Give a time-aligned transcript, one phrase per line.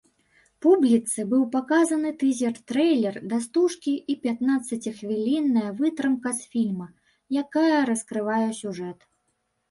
[0.65, 6.87] Публіцы быў паказаны тызер-трэйлер да стужкі і пятнаццаціхвілінная вытрымка з фільма,
[7.43, 8.99] якая раскрывае сюжэт.